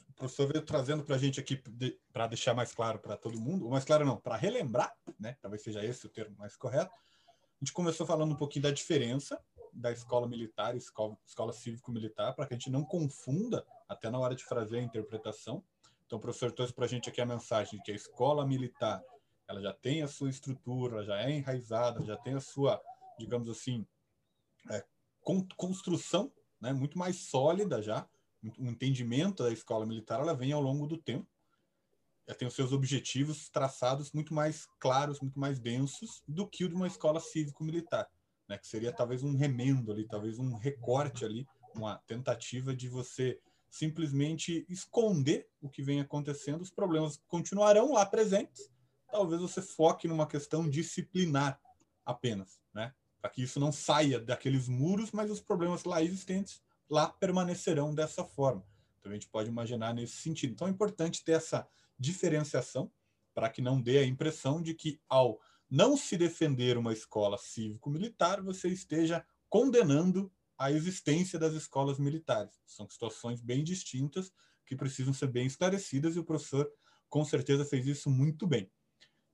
[0.08, 3.38] o professor veio trazendo para a gente aqui, de, para deixar mais claro para todo
[3.38, 5.36] mundo, ou mais claro não, para relembrar, né?
[5.42, 6.94] talvez seja esse o termo mais correto.
[6.94, 9.38] A gente começou falando um pouquinho da diferença
[9.74, 14.18] da escola militar e escola, escola cívico-militar, para que a gente não confunda até na
[14.18, 15.62] hora de fazer a interpretação.
[16.06, 19.02] Então, o professor trouxe para a gente aqui a mensagem que a escola militar
[19.48, 22.80] ela já tem a sua estrutura, já é enraizada, já tem a sua,
[23.18, 23.86] digamos assim,
[24.70, 24.84] é,
[25.56, 28.08] construção né, muito mais sólida já.
[28.58, 31.26] O entendimento da escola militar ela vem ao longo do tempo.
[32.26, 36.68] Ela tem os seus objetivos traçados muito mais claros, muito mais densos do que o
[36.68, 38.08] de uma escola cívico-militar,
[38.48, 43.40] né, que seria talvez um remendo ali, talvez um recorte ali, uma tentativa de você
[43.76, 46.62] simplesmente esconder o que vem acontecendo.
[46.62, 48.70] Os problemas continuarão lá presentes,
[49.10, 51.60] talvez você foque numa questão disciplinar
[52.04, 52.94] apenas, né?
[53.20, 58.24] Para que isso não saia daqueles muros, mas os problemas lá existentes lá permanecerão dessa
[58.24, 58.64] forma.
[58.98, 60.52] Então a gente pode imaginar nesse sentido.
[60.52, 62.90] Então é importante ter essa diferenciação
[63.34, 68.40] para que não dê a impressão de que ao não se defender uma escola cívico-militar,
[68.42, 72.54] você esteja condenando a existência das escolas militares.
[72.66, 74.32] São situações bem distintas
[74.64, 76.70] que precisam ser bem esclarecidas e o professor
[77.08, 78.70] com certeza fez isso muito bem.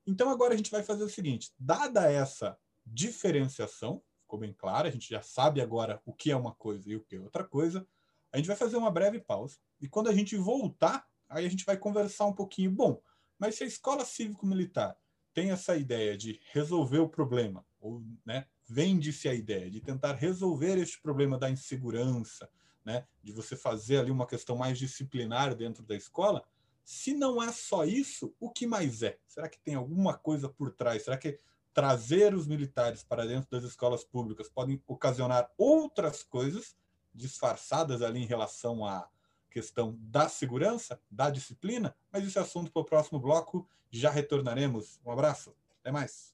[0.07, 4.91] Então agora a gente vai fazer o seguinte: dada essa diferenciação, ficou bem claro, a
[4.91, 7.87] gente já sabe agora o que é uma coisa e o que é outra coisa,
[8.33, 9.59] a gente vai fazer uma breve pausa.
[9.81, 12.71] E quando a gente voltar, aí a gente vai conversar um pouquinho.
[12.71, 13.01] Bom,
[13.39, 14.97] mas se a escola cívico-militar
[15.35, 20.79] tem essa ideia de resolver o problema, ou né, vende-se a ideia de tentar resolver
[20.79, 22.49] este problema da insegurança,
[22.83, 26.43] né, de você fazer ali uma questão mais disciplinar dentro da escola,
[26.83, 29.19] se não é só isso, o que mais é?
[29.29, 31.05] Será que tem alguma coisa por trás?
[31.05, 31.39] Será que
[31.75, 36.75] trazer os militares para dentro das escolas públicas podem ocasionar outras coisas
[37.15, 39.07] disfarçadas ali em relação à
[39.51, 41.95] questão da segurança, da disciplina?
[42.11, 43.69] Mas isso é assunto para o próximo bloco.
[43.91, 44.99] Já retornaremos.
[45.05, 45.55] Um abraço.
[45.81, 46.33] Até mais.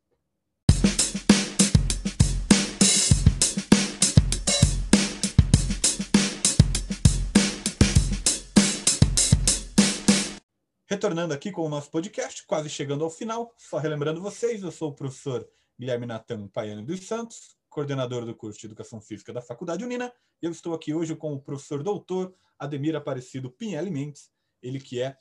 [10.90, 14.88] Retornando aqui com o nosso podcast, quase chegando ao final, só relembrando vocês, eu sou
[14.88, 15.46] o professor
[15.79, 20.46] Guilherme Natan Paiano dos Santos, coordenador do curso de Educação Física da Faculdade Unina, e
[20.46, 24.31] eu estou aqui hoje com o professor doutor Ademir Aparecido Pinhel Mendes,
[24.62, 25.14] ele que é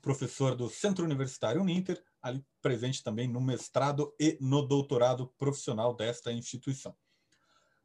[0.00, 6.32] professor do Centro Universitário Uninter, ali presente também no mestrado e no doutorado profissional desta
[6.32, 6.96] instituição.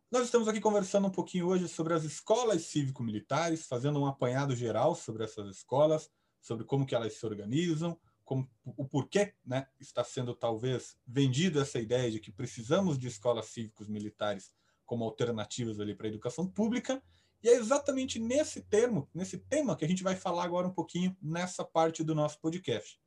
[0.09, 4.95] Nós estamos aqui conversando um pouquinho hoje sobre as escolas cívico-militares, fazendo um apanhado geral
[4.95, 6.09] sobre essas escolas,
[6.45, 11.79] sobre como que elas se organizam, como, o porquê né, está sendo talvez vendida essa
[11.79, 14.53] ideia de que precisamos de escolas cívicos militares
[14.85, 17.01] como alternativas ali para a educação pública.
[17.41, 21.17] E é exatamente nesse termo, nesse tema que a gente vai falar agora um pouquinho
[21.19, 22.99] nessa parte do nosso podcast.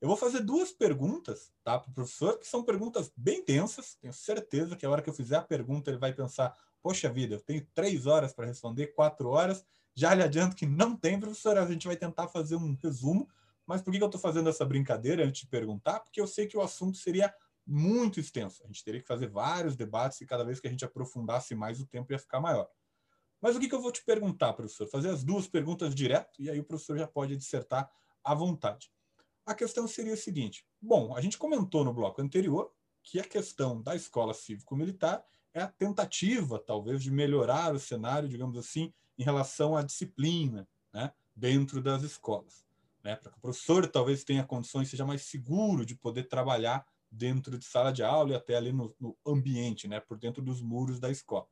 [0.00, 3.96] Eu vou fazer duas perguntas tá, para o professor, que são perguntas bem densas.
[3.96, 7.34] Tenho certeza que a hora que eu fizer a pergunta ele vai pensar: poxa vida,
[7.34, 9.66] eu tenho três horas para responder, quatro horas.
[9.96, 11.56] Já lhe adianto que não tem, professor.
[11.56, 13.26] A gente vai tentar fazer um resumo.
[13.66, 16.00] Mas por que eu estou fazendo essa brincadeira antes de perguntar?
[16.00, 17.34] Porque eu sei que o assunto seria
[17.66, 18.62] muito extenso.
[18.62, 21.80] A gente teria que fazer vários debates e cada vez que a gente aprofundasse mais,
[21.80, 22.68] o tempo ia ficar maior.
[23.40, 24.86] Mas o que, que eu vou te perguntar, professor?
[24.86, 27.90] Fazer as duas perguntas direto e aí o professor já pode dissertar
[28.22, 28.90] à vontade.
[29.44, 33.82] A questão seria a seguinte: bom, a gente comentou no bloco anterior que a questão
[33.82, 39.76] da escola cívico-militar é a tentativa, talvez, de melhorar o cenário, digamos assim, em relação
[39.76, 42.64] à disciplina né, dentro das escolas.
[43.02, 47.56] Né, para que o professor talvez tenha condições, seja mais seguro de poder trabalhar dentro
[47.56, 50.98] de sala de aula e até ali no, no ambiente, né, por dentro dos muros
[50.98, 51.46] da escola.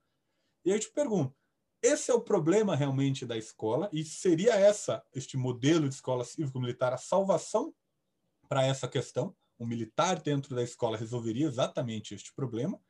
[0.64, 1.34] E aí eu te pergunto,
[1.80, 6.92] esse é o problema realmente da escola e seria essa este modelo de escola cívico-militar
[6.92, 7.74] a salvação
[8.48, 9.34] para essa questão?
[9.58, 12.80] um militar dentro da escola resolveria exatamente este problema.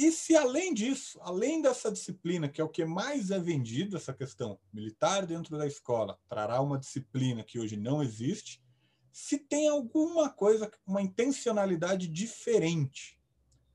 [0.00, 4.14] E se além disso, além dessa disciplina, que é o que mais é vendido, essa
[4.14, 8.64] questão militar dentro da escola, trará uma disciplina que hoje não existe,
[9.12, 13.20] se tem alguma coisa, uma intencionalidade diferente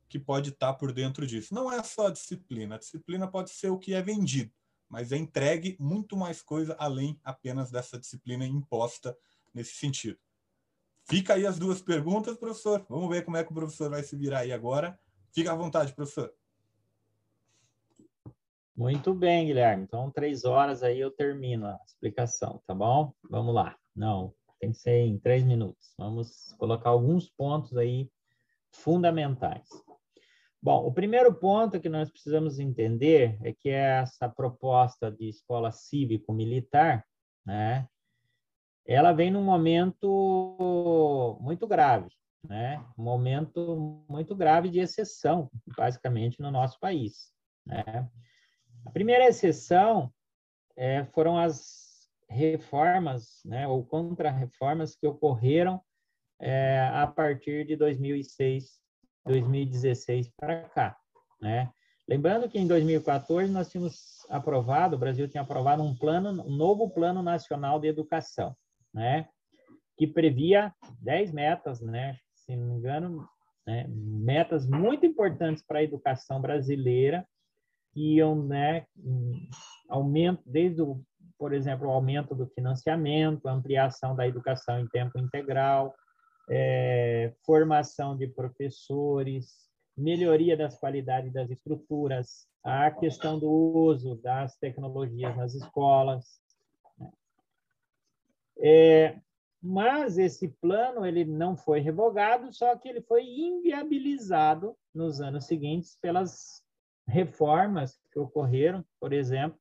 [0.10, 1.54] que pode estar por dentro disso.
[1.54, 4.52] Não é só a disciplina, a disciplina pode ser o que é vendido,
[4.90, 9.16] mas é entregue muito mais coisa além apenas dessa disciplina imposta
[9.54, 10.18] nesse sentido.
[11.08, 12.84] Fica aí as duas perguntas, professor.
[12.90, 15.00] Vamos ver como é que o professor vai se virar aí agora.
[15.36, 16.34] Fica à vontade, professor.
[18.74, 19.84] Muito bem, Guilherme.
[19.84, 23.14] Então, três horas aí eu termino a explicação, tá bom?
[23.30, 23.76] Vamos lá.
[23.94, 25.94] Não, tem que ser em três minutos.
[25.98, 28.10] Vamos colocar alguns pontos aí
[28.72, 29.68] fundamentais.
[30.62, 37.06] Bom, o primeiro ponto que nós precisamos entender é que essa proposta de escola cívico-militar,
[37.46, 37.90] né,
[38.86, 42.10] ela vem num momento muito grave,
[42.48, 42.84] né?
[42.98, 47.32] Um momento muito grave de exceção, basicamente, no nosso país.
[47.66, 48.08] Né?
[48.86, 50.12] A primeira exceção
[50.78, 51.86] é, foram as
[52.30, 55.82] reformas, né, ou contra-reformas que ocorreram
[56.40, 58.80] é, a partir de 2006,
[59.26, 60.98] 2016 para cá,
[61.42, 61.72] né?
[62.08, 66.90] Lembrando que em 2014 nós tínhamos aprovado, o Brasil tinha aprovado um plano, um novo
[66.90, 68.56] plano nacional de educação,
[68.94, 69.28] né?
[69.98, 72.18] Que previa 10 metas, né?
[72.46, 73.28] Se não me engano,
[73.66, 73.86] né?
[73.88, 77.28] metas muito importantes para a educação brasileira,
[77.94, 78.86] que iam, né?
[79.90, 81.02] Aumento, desde o,
[81.38, 85.96] por exemplo, o aumento do financiamento, ampliação da educação em tempo integral,
[86.50, 89.66] é, formação de professores,
[89.98, 96.26] melhoria das qualidades das estruturas, a questão do uso das tecnologias nas escolas,
[98.60, 99.18] é,
[99.68, 105.98] mas esse plano ele não foi revogado, só que ele foi inviabilizado nos anos seguintes
[106.00, 106.62] pelas
[107.08, 109.60] reformas que ocorreram, por exemplo,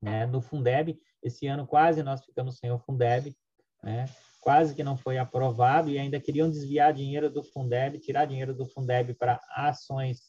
[0.00, 0.98] né, no Fundeb.
[1.22, 3.36] Esse ano quase nós ficamos sem o Fundeb,
[3.82, 4.06] né,
[4.40, 8.64] quase que não foi aprovado e ainda queriam desviar dinheiro do Fundeb, tirar dinheiro do
[8.64, 10.22] Fundeb para ações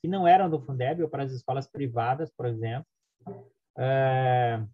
[0.00, 2.86] que não eram do Fundeb ou para as escolas privadas, por exemplo.
[3.76, 4.64] É,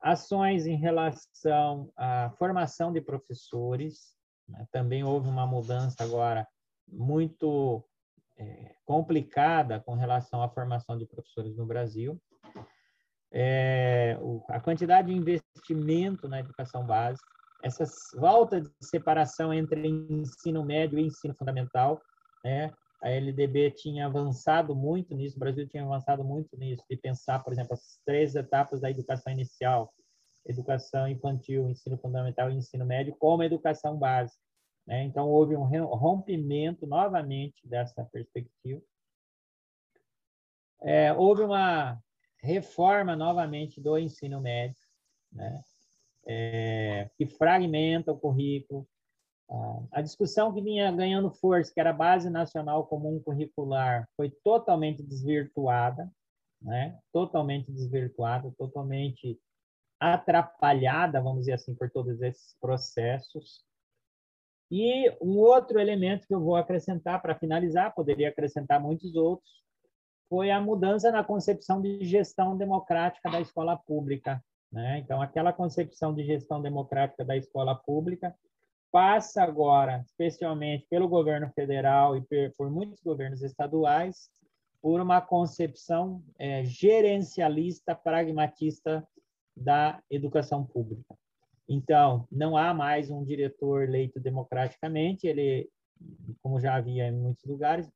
[0.00, 4.16] ações em relação à formação de professores.
[4.48, 4.66] Né?
[4.72, 6.46] Também houve uma mudança agora
[6.88, 7.84] muito
[8.38, 12.20] é, complicada com relação à formação de professores no Brasil.
[13.32, 17.28] É, o, a quantidade de investimento na educação básica,
[17.62, 17.84] essa
[18.18, 22.00] volta de separação entre ensino médio e ensino fundamental,
[22.42, 22.72] né?
[23.02, 27.52] A LDB tinha avançado muito nisso, o Brasil tinha avançado muito nisso, de pensar, por
[27.52, 29.92] exemplo, as três etapas da educação inicial,
[30.46, 34.40] educação infantil, ensino fundamental e ensino médio, como educação básica.
[34.86, 35.04] Né?
[35.04, 38.82] Então, houve um rompimento novamente dessa perspectiva.
[40.82, 41.98] É, houve uma
[42.42, 44.82] reforma novamente do ensino médio,
[45.32, 45.62] né?
[46.26, 48.86] É, que fragmenta o currículo,
[49.90, 55.02] a discussão que vinha ganhando força, que era a Base Nacional Comum Curricular, foi totalmente
[55.02, 56.10] desvirtuada,
[56.62, 56.98] né?
[57.12, 59.40] totalmente desvirtuada, totalmente
[59.98, 63.64] atrapalhada, vamos dizer assim, por todos esses processos.
[64.70, 69.50] E um outro elemento que eu vou acrescentar para finalizar, poderia acrescentar muitos outros,
[70.28, 74.40] foi a mudança na concepção de gestão democrática da escola pública.
[74.70, 75.00] Né?
[75.00, 78.32] Então, aquela concepção de gestão democrática da escola pública
[78.90, 82.22] passa agora, especialmente pelo governo federal e
[82.56, 84.30] por muitos governos estaduais,
[84.82, 89.06] por uma concepção é, gerencialista, pragmatista
[89.56, 91.14] da educação pública.
[91.68, 95.68] Então, não há mais um diretor eleito democraticamente, ele,
[96.42, 97.88] como já havia em muitos lugares,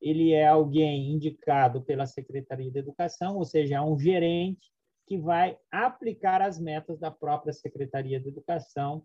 [0.00, 4.70] ele é alguém indicado pela Secretaria de Educação, ou seja, é um gerente
[5.06, 9.04] que vai aplicar as metas da própria Secretaria de Educação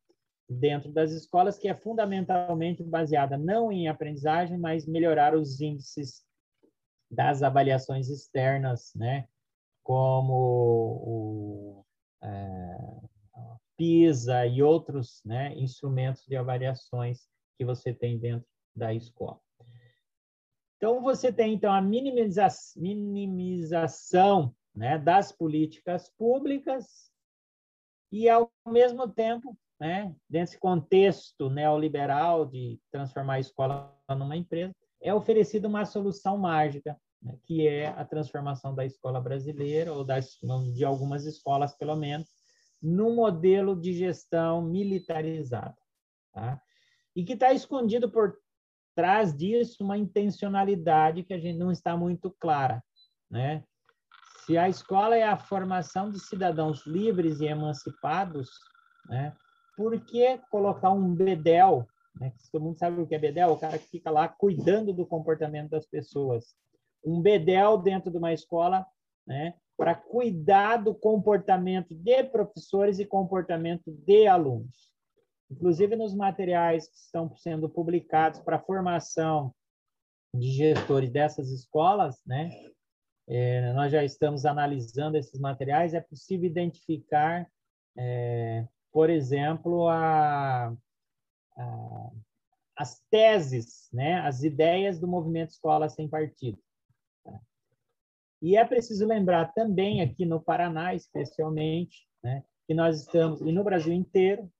[0.51, 6.23] dentro das escolas, que é fundamentalmente baseada não em aprendizagem, mas melhorar os índices
[7.09, 9.27] das avaliações externas, né?
[9.83, 10.33] Como
[11.03, 11.85] o
[12.23, 12.77] é,
[13.77, 17.27] PISA e outros né, instrumentos de avaliações
[17.57, 19.39] que você tem dentro da escola.
[20.77, 27.11] Então, você tem então a minimiza minimização né, das políticas públicas
[28.11, 35.11] e, ao mesmo tempo, né, desse contexto neoliberal de transformar a escola numa empresa, é
[35.11, 40.37] oferecida uma solução mágica, né, que é a transformação da escola brasileira, ou das,
[40.75, 42.27] de algumas escolas, pelo menos,
[42.79, 45.75] num modelo de gestão militarizada.
[46.31, 46.61] Tá?
[47.15, 48.37] E que está escondido por
[48.95, 52.83] trás disso uma intencionalidade que a gente não está muito clara.
[53.31, 53.63] Né?
[54.45, 58.47] Se a escola é a formação de cidadãos livres e emancipados,
[59.07, 59.35] né,
[59.75, 61.87] por que colocar um bedel?
[62.19, 63.51] Né, todo mundo sabe o que é bedel?
[63.51, 66.55] O cara que fica lá cuidando do comportamento das pessoas.
[67.03, 68.85] Um bedel dentro de uma escola
[69.25, 74.91] né, para cuidar do comportamento de professores e comportamento de alunos.
[75.49, 79.53] Inclusive nos materiais que estão sendo publicados para formação
[80.33, 82.49] de gestores dessas escolas, né,
[83.27, 87.49] é, nós já estamos analisando esses materiais, é possível identificar,
[87.97, 90.75] é, por exemplo, a,
[91.57, 92.11] a,
[92.77, 96.59] as teses, né, as ideias do movimento Escola Sem Partido.
[97.23, 97.39] Tá?
[98.41, 103.63] E é preciso lembrar também, aqui no Paraná, especialmente, né, que nós estamos, e no
[103.63, 104.51] Brasil inteiro,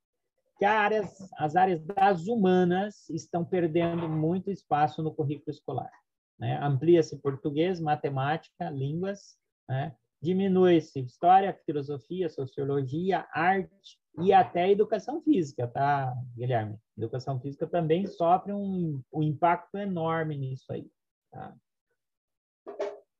[0.57, 5.91] que áreas, as áreas das humanas estão perdendo muito espaço no currículo escolar.
[6.39, 6.57] Né?
[6.61, 9.95] Amplia-se português, matemática, línguas, né?
[10.21, 16.77] diminui-se história, filosofia, sociologia, arte e até educação física, tá, Guilherme?
[16.97, 20.85] Educação física também sofre um, um impacto enorme nisso aí.
[21.31, 21.55] Tá?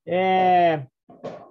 [0.05, 0.85] É,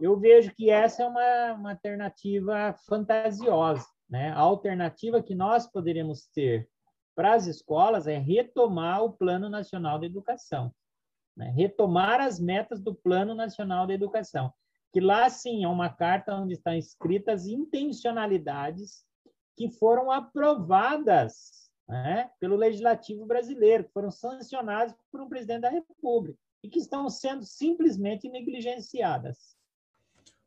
[0.00, 3.86] eu vejo que essa é uma, uma alternativa fantasiosa.
[4.08, 4.30] Né?
[4.30, 6.68] A alternativa que nós poderíamos ter
[7.14, 10.72] para as escolas é retomar o Plano Nacional de Educação.
[11.36, 11.50] Né?
[11.56, 14.52] Retomar as metas do Plano Nacional da Educação,
[14.92, 19.04] que lá sim é uma carta onde estão escritas intencionalidades
[19.60, 26.38] que foram aprovadas né, pelo Legislativo brasileiro, que foram sancionadas por um presidente da República
[26.62, 29.54] e que estão sendo simplesmente negligenciadas.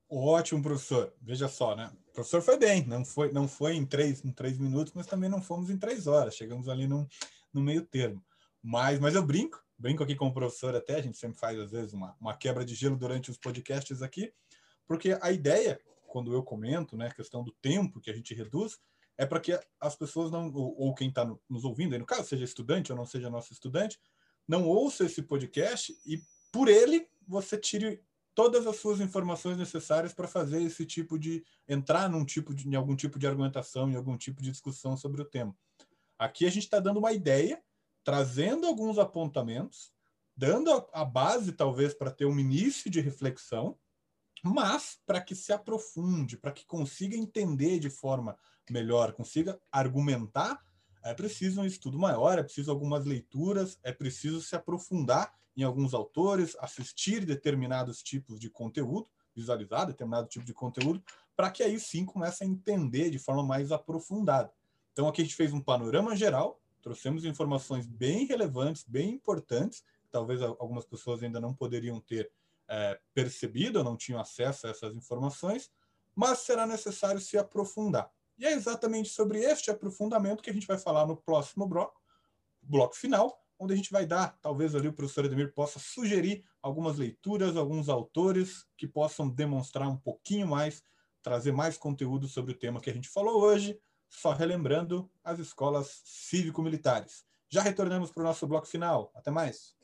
[0.09, 1.14] Ótimo, professor.
[1.22, 1.91] Veja só, né?
[2.09, 5.30] O professor foi bem, não foi, não foi em três, em três minutos, mas também
[5.30, 6.34] não fomos em três horas.
[6.34, 7.07] Chegamos ali no,
[7.53, 8.20] no meio termo.
[8.64, 11.70] Mas, mas eu brinco, brinco aqui com o professor até, a gente sempre faz, às
[11.70, 14.34] vezes, uma, uma quebra de gelo durante os podcasts aqui,
[14.88, 18.80] porque a ideia, quando eu comento, né, a questão do tempo que a gente reduz,
[19.18, 22.43] é para que as pessoas não, ou, ou quem está nos ouvindo, no caso, seja
[22.43, 23.99] estudante ou não seja nosso estudante,
[24.47, 28.01] não ouça esse podcast e, por ele, você tire
[28.36, 32.76] todas as suas informações necessárias para fazer esse tipo de entrar num tipo de em
[32.76, 35.55] algum tipo de argumentação, em algum tipo de discussão sobre o tema.
[36.18, 37.61] Aqui a gente está dando uma ideia
[38.03, 39.93] trazendo alguns apontamentos,
[40.36, 43.78] dando a, a base, talvez, para ter um início de reflexão,
[44.44, 48.38] mas para que se aprofunde, para que consiga entender de forma
[48.70, 50.62] melhor, consiga argumentar,
[51.04, 55.94] é preciso um estudo maior, é preciso algumas leituras, é preciso se aprofundar em alguns
[55.94, 61.04] autores, assistir determinados tipos de conteúdo, visualizar determinado tipo de conteúdo,
[61.36, 64.52] para que aí sim comece a entender de forma mais aprofundada.
[64.91, 70.41] Então aqui a gente fez um panorama geral trouxemos informações bem relevantes, bem importantes, talvez
[70.41, 72.30] algumas pessoas ainda não poderiam ter
[72.74, 75.71] é, percebido ou não tinham acesso a essas informações,
[76.15, 78.11] mas será necessário se aprofundar.
[78.36, 82.01] E é exatamente sobre este aprofundamento que a gente vai falar no próximo bloco,
[82.63, 86.97] bloco final, onde a gente vai dar, talvez ali o professor Edmir possa sugerir algumas
[86.97, 90.84] leituras, alguns autores que possam demonstrar um pouquinho mais,
[91.21, 96.01] trazer mais conteúdo sobre o tema que a gente falou hoje, só relembrando as escolas
[96.03, 97.24] cívico-militares.
[97.49, 99.11] Já retornamos para o nosso bloco final.
[99.13, 99.76] Até mais.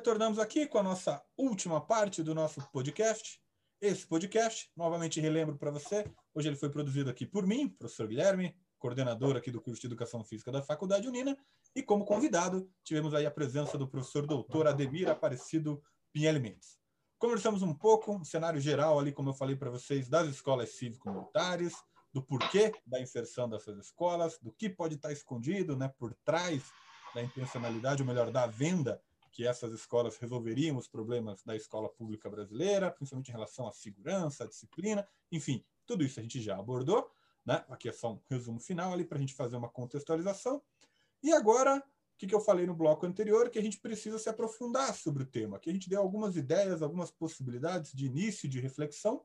[0.00, 3.38] Retornamos aqui com a nossa última parte do nosso podcast.
[3.82, 8.56] Esse podcast, novamente relembro para você, hoje ele foi produzido aqui por mim, professor Guilherme,
[8.78, 11.36] coordenador aqui do curso de Educação Física da Faculdade Unina,
[11.76, 16.78] e como convidado, tivemos aí a presença do professor doutor Ademir Aparecido Pinhel Mendes.
[17.18, 21.74] Conversamos um pouco, um cenário geral ali, como eu falei para vocês, das escolas cívico-militares,
[22.10, 26.72] do porquê da inserção dessas escolas, do que pode estar escondido né, por trás
[27.14, 28.98] da intencionalidade, ou melhor, da venda
[29.32, 34.44] que essas escolas resolveriam os problemas da escola pública brasileira, principalmente em relação à segurança,
[34.44, 37.10] à disciplina, enfim, tudo isso a gente já abordou.
[37.44, 37.64] Né?
[37.68, 40.62] Aqui é só um resumo final ali para a gente fazer uma contextualização.
[41.22, 41.82] E agora
[42.20, 43.48] que, que eu falei no bloco anterior?
[43.48, 46.82] Que a gente precisa se aprofundar sobre o tema, que a gente deu algumas ideias,
[46.82, 49.24] algumas possibilidades de início, de reflexão.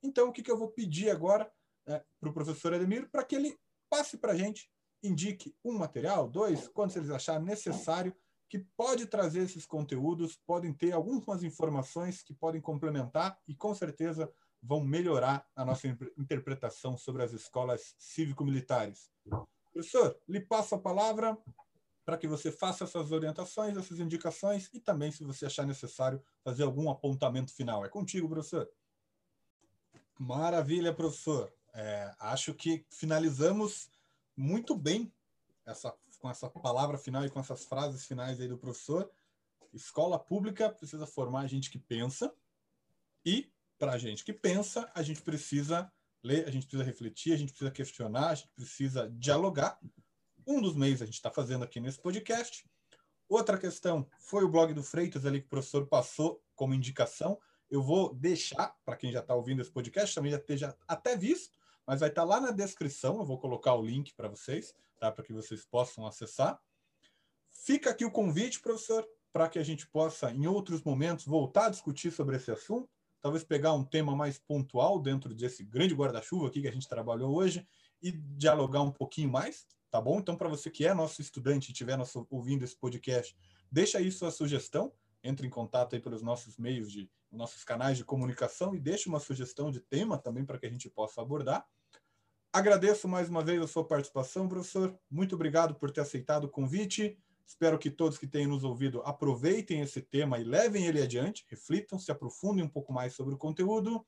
[0.00, 1.52] Então, o que, que eu vou pedir agora
[1.88, 3.58] é, para o professor Ademir para que ele
[3.90, 4.70] passe para a gente,
[5.02, 8.14] indique um material, dois, quantos eles acharem necessário,
[8.48, 14.32] que pode trazer esses conteúdos, podem ter algumas informações que podem complementar e, com certeza,
[14.62, 15.86] vão melhorar a nossa
[16.16, 19.10] interpretação sobre as escolas cívico-militares.
[19.72, 21.36] Professor, lhe passo a palavra
[22.04, 26.62] para que você faça essas orientações, essas indicações e também, se você achar necessário, fazer
[26.62, 27.84] algum apontamento final.
[27.84, 28.70] É contigo, professor.
[30.18, 31.52] Maravilha, professor.
[31.74, 33.90] É, acho que finalizamos
[34.36, 35.12] muito bem
[35.66, 39.10] essa, com essa palavra final e com essas frases finais aí do professor.
[39.72, 42.32] Escola pública precisa formar gente que pensa
[43.24, 45.90] e, para a gente que pensa, a gente precisa
[46.22, 49.78] ler, a gente precisa refletir, a gente precisa questionar, a gente precisa dialogar
[50.46, 52.64] um dos meios a gente está fazendo aqui nesse podcast.
[53.28, 57.38] Outra questão foi o blog do Freitas ali que o professor passou como indicação.
[57.68, 61.58] Eu vou deixar, para quem já está ouvindo esse podcast, também já esteja até visto,
[61.84, 63.18] mas vai estar tá lá na descrição.
[63.18, 65.10] Eu vou colocar o link para vocês, tá?
[65.12, 66.58] para que vocês possam acessar.
[67.50, 71.70] Fica aqui o convite, professor, para que a gente possa, em outros momentos, voltar a
[71.70, 72.88] discutir sobre esse assunto.
[73.20, 77.34] Talvez pegar um tema mais pontual dentro desse grande guarda-chuva aqui que a gente trabalhou
[77.34, 77.66] hoje
[78.02, 79.66] e dialogar um pouquinho mais
[79.96, 80.18] tá bom?
[80.18, 83.34] Então, para você que é nosso estudante e estiver ouvindo esse podcast,
[83.72, 84.92] deixa aí sua sugestão,
[85.22, 89.18] entre em contato aí pelos nossos meios de nossos canais de comunicação e deixe uma
[89.18, 91.66] sugestão de tema também para que a gente possa abordar.
[92.56, 94.98] Agradeço mais uma vez a sua participação, professor.
[95.10, 97.18] Muito obrigado por ter aceitado o convite.
[97.46, 101.98] Espero que todos que tenham nos ouvido aproveitem esse tema e levem ele adiante, reflitam,
[101.98, 104.06] se aprofundem um pouco mais sobre o conteúdo.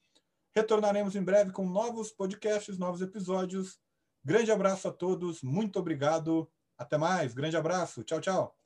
[0.57, 3.79] Retornaremos em breve com novos podcasts, novos episódios.
[4.25, 6.51] Grande abraço a todos, muito obrigado.
[6.79, 8.03] Até mais, grande abraço.
[8.03, 8.58] Tchau, tchau.